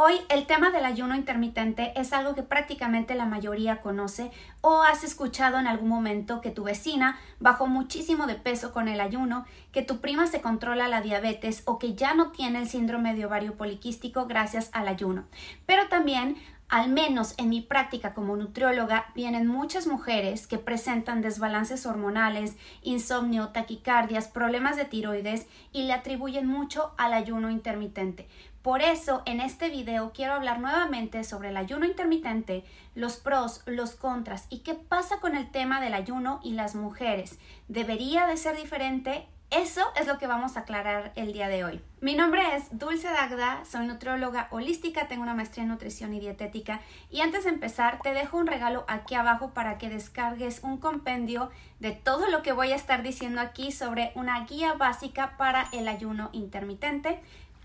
[0.00, 5.02] Hoy el tema del ayuno intermitente es algo que prácticamente la mayoría conoce o has
[5.02, 9.82] escuchado en algún momento que tu vecina bajó muchísimo de peso con el ayuno, que
[9.82, 13.56] tu prima se controla la diabetes o que ya no tiene el síndrome de ovario
[13.56, 15.24] poliquístico gracias al ayuno.
[15.66, 16.36] Pero también
[16.68, 23.48] al menos en mi práctica como nutrióloga, vienen muchas mujeres que presentan desbalances hormonales, insomnio,
[23.48, 28.28] taquicardias, problemas de tiroides y le atribuyen mucho al ayuno intermitente.
[28.60, 33.92] Por eso, en este video quiero hablar nuevamente sobre el ayuno intermitente, los pros, los
[33.92, 37.38] contras y qué pasa con el tema del ayuno y las mujeres.
[37.68, 39.26] ¿Debería de ser diferente?
[39.50, 41.80] Eso es lo que vamos a aclarar el día de hoy.
[42.02, 46.82] Mi nombre es Dulce Dagda, soy nutrióloga holística, tengo una maestría en nutrición y dietética
[47.10, 51.50] y antes de empezar te dejo un regalo aquí abajo para que descargues un compendio
[51.80, 55.88] de todo lo que voy a estar diciendo aquí sobre una guía básica para el
[55.88, 57.18] ayuno intermitente.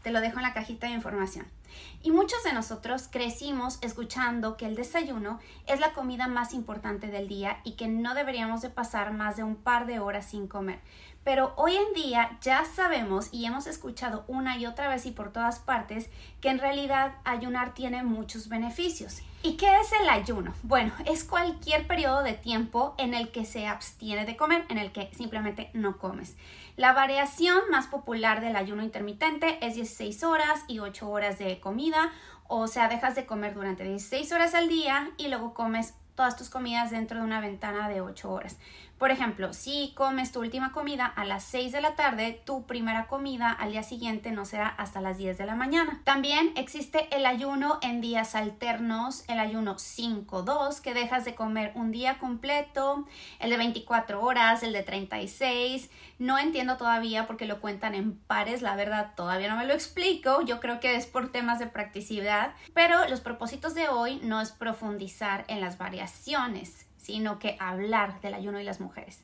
[0.03, 1.47] Te lo dejo en la cajita de información.
[2.01, 7.27] Y muchos de nosotros crecimos escuchando que el desayuno es la comida más importante del
[7.27, 10.79] día y que no deberíamos de pasar más de un par de horas sin comer.
[11.23, 15.31] Pero hoy en día ya sabemos y hemos escuchado una y otra vez y por
[15.31, 16.09] todas partes
[16.41, 19.21] que en realidad ayunar tiene muchos beneficios.
[19.45, 20.53] ¿Y qué es el ayuno?
[20.63, 24.93] Bueno, es cualquier periodo de tiempo en el que se abstiene de comer, en el
[24.93, 26.37] que simplemente no comes.
[26.77, 32.11] La variación más popular del ayuno intermitente es 16 horas y 8 horas de comida,
[32.47, 36.49] o sea, dejas de comer durante 16 horas al día y luego comes todas tus
[36.49, 38.57] comidas dentro de una ventana de 8 horas.
[39.03, 43.07] Por ejemplo, si comes tu última comida a las 6 de la tarde, tu primera
[43.07, 45.99] comida al día siguiente no será hasta las 10 de la mañana.
[46.05, 51.91] También existe el ayuno en días alternos, el ayuno 5-2, que dejas de comer un
[51.91, 53.05] día completo,
[53.39, 55.89] el de 24 horas, el de 36.
[56.17, 60.43] No entiendo todavía porque lo cuentan en pares, la verdad todavía no me lo explico.
[60.43, 64.51] Yo creo que es por temas de practicidad, pero los propósitos de hoy no es
[64.53, 65.77] profundizar en las
[66.97, 69.23] sino que hablar del ayuno y las mujeres.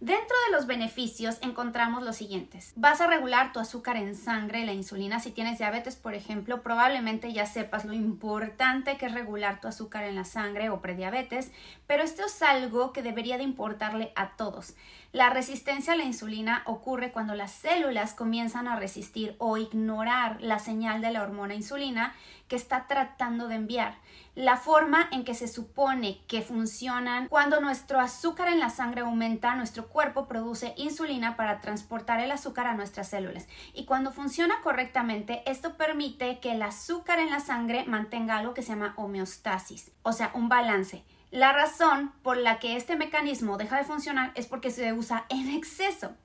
[0.00, 2.72] Dentro de los beneficios encontramos los siguientes.
[2.74, 5.20] Vas a regular tu azúcar en sangre, la insulina.
[5.20, 10.04] Si tienes diabetes, por ejemplo, probablemente ya sepas lo importante que es regular tu azúcar
[10.04, 11.52] en la sangre o prediabetes,
[11.86, 14.74] pero esto es algo que debería de importarle a todos.
[15.12, 20.60] La resistencia a la insulina ocurre cuando las células comienzan a resistir o ignorar la
[20.60, 22.14] señal de la hormona insulina
[22.50, 23.94] que está tratando de enviar.
[24.34, 29.54] La forma en que se supone que funcionan cuando nuestro azúcar en la sangre aumenta,
[29.54, 33.46] nuestro cuerpo produce insulina para transportar el azúcar a nuestras células.
[33.72, 38.62] Y cuando funciona correctamente, esto permite que el azúcar en la sangre mantenga algo que
[38.62, 41.04] se llama homeostasis, o sea, un balance.
[41.30, 45.50] La razón por la que este mecanismo deja de funcionar es porque se usa en
[45.50, 46.16] exceso.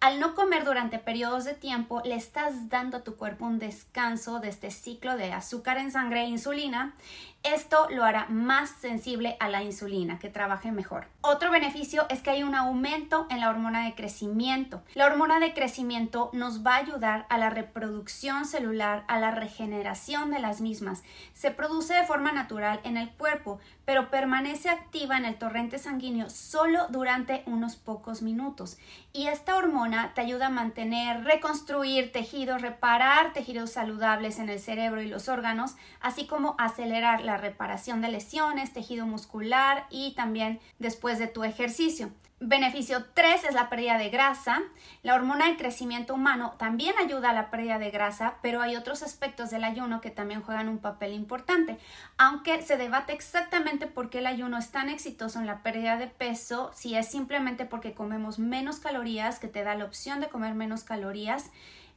[0.00, 4.40] Al no comer durante periodos de tiempo, le estás dando a tu cuerpo un descanso
[4.40, 6.94] de este ciclo de azúcar en sangre e insulina.
[7.42, 11.06] Esto lo hará más sensible a la insulina, que trabaje mejor.
[11.20, 14.82] Otro beneficio es que hay un aumento en la hormona de crecimiento.
[14.94, 20.30] La hormona de crecimiento nos va a ayudar a la reproducción celular, a la regeneración
[20.30, 21.02] de las mismas.
[21.34, 26.30] Se produce de forma natural en el cuerpo, pero permanece activa en el torrente sanguíneo
[26.30, 28.78] solo durante unos pocos minutos.
[29.12, 35.02] Y esta hormona te ayuda a mantener, reconstruir tejidos, reparar tejidos saludables en el cerebro
[35.02, 41.18] y los órganos, así como acelerar la reparación de lesiones, tejido muscular y también después
[41.18, 42.10] de tu ejercicio.
[42.42, 44.62] Beneficio 3 es la pérdida de grasa.
[45.02, 49.02] La hormona de crecimiento humano también ayuda a la pérdida de grasa, pero hay otros
[49.02, 51.76] aspectos del ayuno que también juegan un papel importante.
[52.16, 56.06] Aunque se debate exactamente por qué el ayuno es tan exitoso en la pérdida de
[56.06, 60.54] peso, si es simplemente porque comemos menos calorías, que te da la opción de comer
[60.54, 61.50] menos calorías,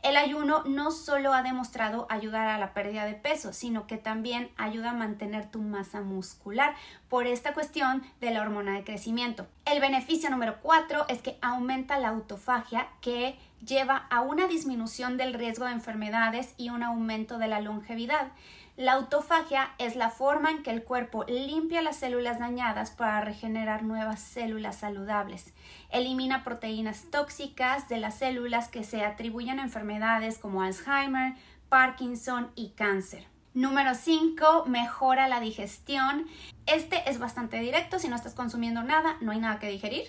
[0.03, 4.51] el ayuno no solo ha demostrado ayudar a la pérdida de peso, sino que también
[4.57, 6.75] ayuda a mantener tu masa muscular
[7.07, 9.47] por esta cuestión de la hormona de crecimiento.
[9.65, 15.33] El beneficio número 4 es que aumenta la autofagia que lleva a una disminución del
[15.33, 18.27] riesgo de enfermedades y un aumento de la longevidad.
[18.75, 23.83] La autofagia es la forma en que el cuerpo limpia las células dañadas para regenerar
[23.83, 25.53] nuevas células saludables.
[25.91, 31.35] Elimina proteínas tóxicas de las células que se atribuyen a enfermedades como Alzheimer,
[31.69, 33.27] Parkinson y cáncer.
[33.53, 36.25] Número 5, mejora la digestión.
[36.65, 40.05] Este es bastante directo, si no estás consumiendo nada, no hay nada que digerir.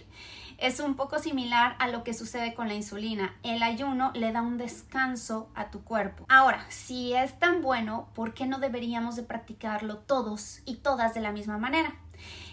[0.59, 3.35] Es un poco similar a lo que sucede con la insulina.
[3.43, 6.25] El ayuno le da un descanso a tu cuerpo.
[6.29, 11.21] Ahora, si es tan bueno, ¿por qué no deberíamos de practicarlo todos y todas de
[11.21, 11.97] la misma manera?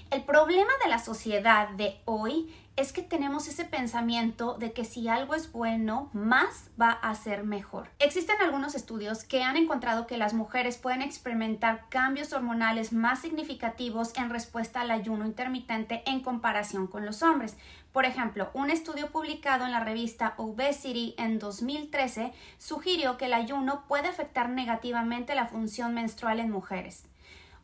[0.10, 5.08] El problema de la sociedad de hoy es que tenemos ese pensamiento de que si
[5.08, 7.90] algo es bueno, más va a ser mejor.
[8.00, 14.16] Existen algunos estudios que han encontrado que las mujeres pueden experimentar cambios hormonales más significativos
[14.18, 17.58] en respuesta al ayuno intermitente en comparación con los hombres.
[17.92, 23.84] Por ejemplo, un estudio publicado en la revista Obesity en 2013 sugirió que el ayuno
[23.88, 27.11] puede afectar negativamente la función menstrual en mujeres.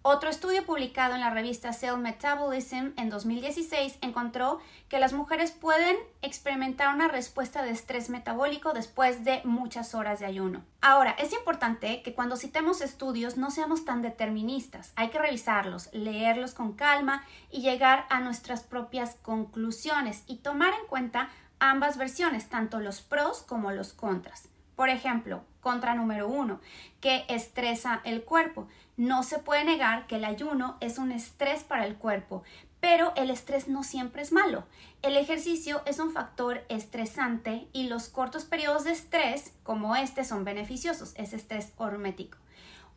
[0.01, 5.97] Otro estudio publicado en la revista Cell Metabolism en 2016 encontró que las mujeres pueden
[6.21, 10.63] experimentar una respuesta de estrés metabólico después de muchas horas de ayuno.
[10.81, 14.93] Ahora, es importante que cuando citemos estudios no seamos tan deterministas.
[14.95, 20.87] Hay que revisarlos, leerlos con calma y llegar a nuestras propias conclusiones y tomar en
[20.87, 21.29] cuenta
[21.59, 24.49] ambas versiones, tanto los pros como los contras.
[24.77, 26.61] Por ejemplo, contra número uno,
[27.01, 28.67] que estresa el cuerpo.
[28.95, 32.43] No se puede negar que el ayuno es un estrés para el cuerpo,
[32.79, 34.65] pero el estrés no siempre es malo.
[35.01, 40.45] El ejercicio es un factor estresante y los cortos periodos de estrés como este son
[40.45, 42.37] beneficiosos, es estrés hormético.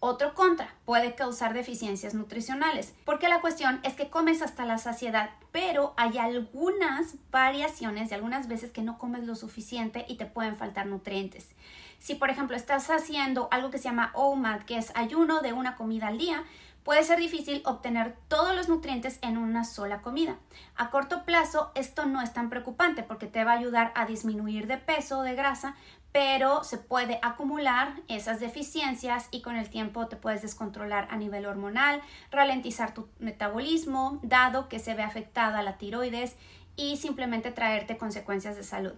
[0.03, 5.29] Otro contra, puede causar deficiencias nutricionales, porque la cuestión es que comes hasta la saciedad,
[5.53, 10.57] pero hay algunas variaciones y algunas veces que no comes lo suficiente y te pueden
[10.57, 11.51] faltar nutrientes.
[11.99, 15.77] Si por ejemplo estás haciendo algo que se llama OMAD, que es ayuno de una
[15.77, 16.45] comida al día,
[16.83, 20.37] puede ser difícil obtener todos los nutrientes en una sola comida.
[20.77, 24.67] A corto plazo esto no es tan preocupante porque te va a ayudar a disminuir
[24.67, 25.77] de peso o de grasa,
[26.13, 31.47] pero se puede acumular esas deficiencias y con el tiempo te puedes descontrolar a nivel
[31.47, 36.37] hormonal, ralentizar tu metabolismo, dado que se ve afectada la tiroides
[36.77, 38.95] y simplemente traerte consecuencias de salud.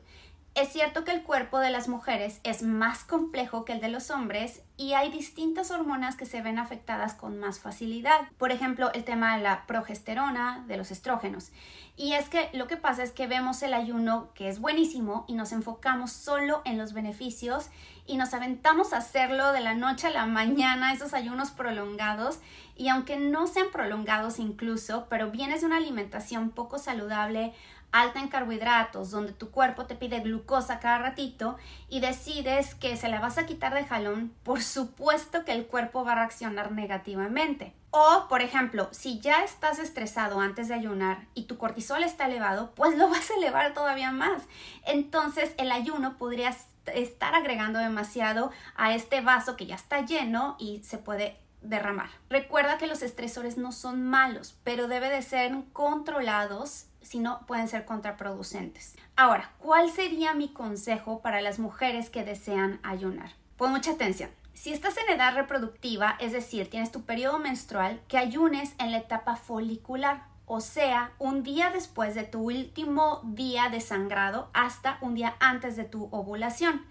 [0.54, 4.10] Es cierto que el cuerpo de las mujeres es más complejo que el de los
[4.10, 8.20] hombres y hay distintas hormonas que se ven afectadas con más facilidad.
[8.37, 11.52] Por ejemplo, el tema de la progesterona, de los estrógenos.
[11.96, 15.32] Y es que lo que pasa es que vemos el ayuno que es buenísimo y
[15.32, 17.70] nos enfocamos solo en los beneficios
[18.06, 22.40] y nos aventamos a hacerlo de la noche a la mañana, esos ayunos prolongados.
[22.76, 27.54] Y aunque no sean prolongados incluso, pero vienes de una alimentación poco saludable,
[27.92, 31.56] alta en carbohidratos, donde tu cuerpo te pide glucosa cada ratito
[31.88, 36.04] y decides que se la vas a quitar de jalón, por supuesto que el cuerpo
[36.04, 37.74] va a reaccionar negativamente.
[37.90, 42.72] O, por ejemplo, si ya estás estresado antes de ayunar y tu cortisol está elevado,
[42.74, 44.42] pues lo vas a elevar todavía más.
[44.86, 46.56] Entonces el ayuno podría
[46.86, 52.11] estar agregando demasiado a este vaso que ya está lleno y se puede derramar.
[52.29, 57.69] Recuerda que los estresores no son malos, pero debe de ser controlados, si no pueden
[57.69, 58.94] ser contraproducentes.
[59.17, 63.32] Ahora, ¿cuál sería mi consejo para las mujeres que desean ayunar?
[63.56, 64.31] Pon mucha atención.
[64.55, 68.99] Si estás en edad reproductiva, es decir, tienes tu periodo menstrual, que ayunes en la
[68.99, 75.14] etapa folicular, o sea, un día después de tu último día de sangrado hasta un
[75.14, 76.85] día antes de tu ovulación.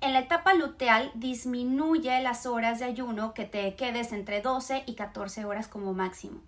[0.00, 4.94] En la etapa luteal disminuye las horas de ayuno que te quedes entre 12 y
[4.94, 6.40] 14 horas como máximo.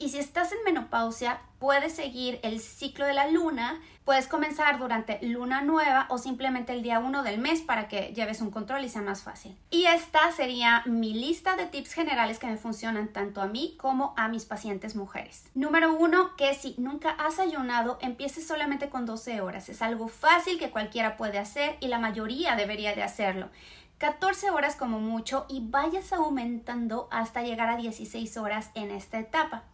[0.00, 5.18] Y si estás en menopausia, puedes seguir el ciclo de la luna, puedes comenzar durante
[5.20, 8.88] luna nueva o simplemente el día 1 del mes para que lleves un control y
[8.88, 9.54] sea más fácil.
[9.70, 14.14] Y esta sería mi lista de tips generales que me funcionan tanto a mí como
[14.16, 15.50] a mis pacientes mujeres.
[15.54, 19.68] Número 1, que si nunca has ayunado, empieces solamente con 12 horas.
[19.68, 23.50] Es algo fácil que cualquiera puede hacer y la mayoría debería de hacerlo.
[24.00, 29.64] 14 horas como mucho y vayas aumentando hasta llegar a 16 horas en esta etapa.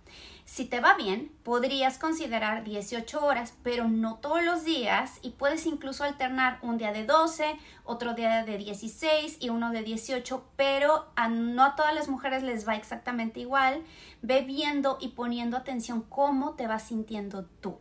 [0.45, 5.65] Si te va bien, podrías considerar 18 horas, pero no todos los días y puedes
[5.65, 11.07] incluso alternar un día de 12, otro día de 16 y uno de 18, pero
[11.15, 13.85] a no a todas las mujeres les va exactamente igual.
[14.23, 17.79] Ve viendo y poniendo atención cómo te vas sintiendo tú.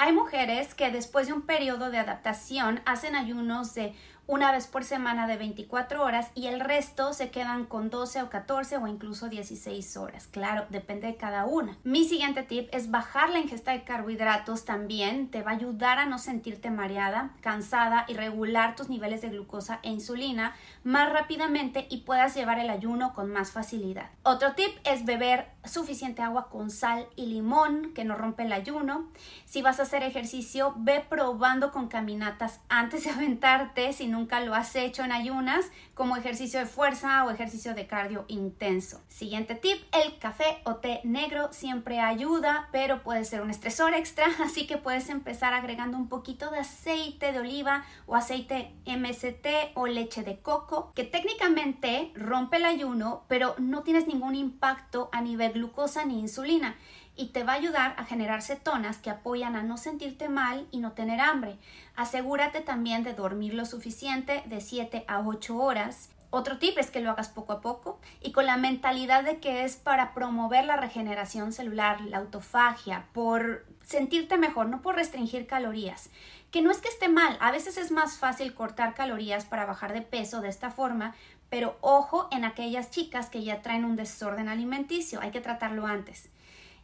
[0.00, 3.96] Hay mujeres que después de un periodo de adaptación hacen ayunos de
[4.28, 8.28] una vez por semana de 24 horas y el resto se quedan con 12 o
[8.28, 10.26] 14 o incluso 16 horas.
[10.26, 11.78] Claro, depende de cada una.
[11.82, 15.30] Mi siguiente tip es bajar la ingesta de carbohidratos también.
[15.30, 19.80] Te va a ayudar a no sentirte mareada, cansada y regular tus niveles de glucosa
[19.82, 24.10] e insulina más rápidamente y puedas llevar el ayuno con más facilidad.
[24.24, 29.08] Otro tip es beber suficiente agua con sal y limón que no rompe el ayuno.
[29.46, 34.54] Si vas a hacer ejercicio, ve probando con caminatas antes de aventarte si nunca lo
[34.54, 35.64] has hecho en ayunas
[35.94, 39.00] como ejercicio de fuerza o ejercicio de cardio intenso.
[39.08, 44.26] Siguiente tip, el café o té negro siempre ayuda, pero puede ser un estresor extra,
[44.44, 49.86] así que puedes empezar agregando un poquito de aceite de oliva o aceite MST o
[49.86, 55.52] leche de coco, que técnicamente rompe el ayuno, pero no tienes ningún impacto a nivel
[55.52, 56.76] glucosa ni insulina
[57.18, 60.78] y te va a ayudar a generar cetonas que apoyan a no sentirte mal y
[60.78, 61.58] no tener hambre.
[61.96, 66.10] Asegúrate también de dormir lo suficiente de 7 a 8 horas.
[66.30, 69.64] Otro tip es que lo hagas poco a poco y con la mentalidad de que
[69.64, 76.10] es para promover la regeneración celular, la autofagia, por sentirte mejor, no por restringir calorías.
[76.52, 79.92] Que no es que esté mal, a veces es más fácil cortar calorías para bajar
[79.92, 81.14] de peso de esta forma,
[81.50, 86.30] pero ojo en aquellas chicas que ya traen un desorden alimenticio, hay que tratarlo antes.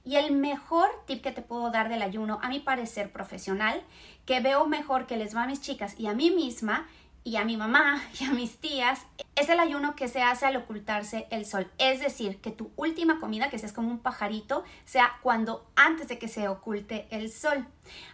[0.05, 3.83] Y el mejor tip que te puedo dar del ayuno, a mi parecer profesional,
[4.27, 6.87] que veo mejor que les va a mis chicas y a mí misma,
[7.25, 10.57] y a mi mamá y a mis tías es el ayuno que se hace al
[10.57, 11.69] ocultarse el sol.
[11.79, 16.19] Es decir, que tu última comida, que seas como un pajarito, sea cuando antes de
[16.19, 17.67] que se oculte el sol.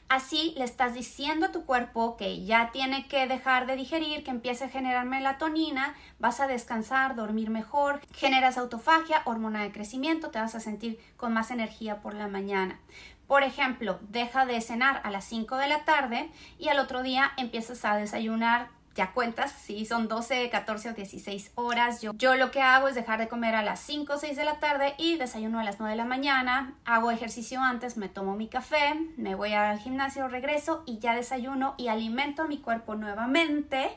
[0.08, 4.30] Así le estás diciendo a tu cuerpo que ya tiene que dejar de digerir, que
[4.30, 10.40] empiece a generar melatonina, vas a descansar, dormir mejor, generas autofagia, hormona de crecimiento, te
[10.40, 12.80] vas a sentir con más energía por la mañana.
[13.26, 17.30] Por ejemplo, deja de cenar a las 5 de la tarde y al otro día
[17.36, 22.02] empiezas a desayunar ya cuentas si son 12, 14 o 16 horas.
[22.02, 24.44] Yo, yo lo que hago es dejar de comer a las 5 o 6 de
[24.44, 26.74] la tarde y desayuno a las 9 de la mañana.
[26.84, 31.74] Hago ejercicio antes, me tomo mi café, me voy al gimnasio, regreso y ya desayuno
[31.76, 33.90] y alimento a mi cuerpo nuevamente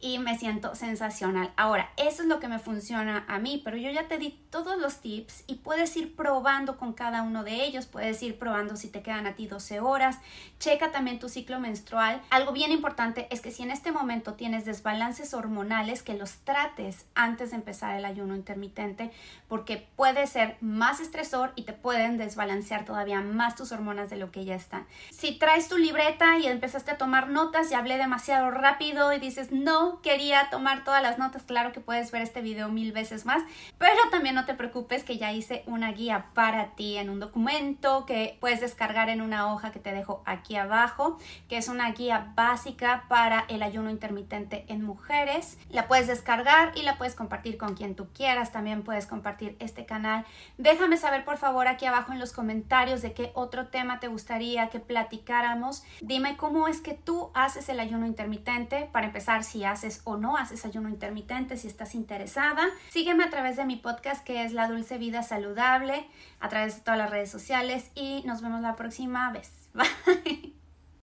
[0.00, 1.52] y me siento sensacional.
[1.56, 4.78] Ahora, eso es lo que me funciona a mí, pero yo ya te di todos
[4.78, 8.88] los tips y puedes ir probando con cada uno de ellos, puedes ir probando si
[8.88, 10.18] te quedan a ti 12 horas,
[10.58, 12.20] checa también tu ciclo menstrual.
[12.30, 17.06] Algo bien importante es que si en este momento tienes desbalances hormonales, que los trates
[17.14, 19.10] antes de empezar el ayuno intermitente,
[19.48, 24.30] porque puede ser más estresor y te pueden desbalancear todavía más tus hormonas de lo
[24.30, 24.86] que ya están.
[25.10, 29.52] Si traes tu libreta y empezaste a tomar notas y hablé demasiado rápido y dices,
[30.02, 33.42] quería tomar todas las notas, claro que puedes ver este video mil veces más,
[33.78, 38.06] pero también no te preocupes que ya hice una guía para ti en un documento
[38.06, 42.32] que puedes descargar en una hoja que te dejo aquí abajo, que es una guía
[42.34, 45.58] básica para el ayuno intermitente en mujeres.
[45.70, 49.86] La puedes descargar y la puedes compartir con quien tú quieras, también puedes compartir este
[49.86, 50.24] canal.
[50.58, 54.68] Déjame saber por favor aquí abajo en los comentarios de qué otro tema te gustaría
[54.68, 55.82] que platicáramos.
[56.00, 60.16] Dime cómo es que tú haces el ayuno intermitente, para empezar si has haces o
[60.16, 62.66] no haces ayuno intermitente, si estás interesada.
[62.90, 66.08] Sígueme a través de mi podcast que es La Dulce Vida Saludable,
[66.40, 69.68] a través de todas las redes sociales y nos vemos la próxima vez.
[69.74, 70.55] Bye.